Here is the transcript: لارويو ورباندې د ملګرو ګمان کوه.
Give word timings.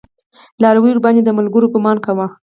لارويو 0.63 0.93
ورباندې 0.95 1.21
د 1.25 1.29
ملګرو 1.37 1.71
ګمان 1.75 1.97
کوه. 2.05 2.25